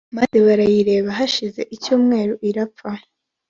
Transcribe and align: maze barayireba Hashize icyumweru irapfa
maze 0.17 0.37
barayireba 0.45 1.09
Hashize 1.19 1.61
icyumweru 1.75 2.33
irapfa 2.49 2.91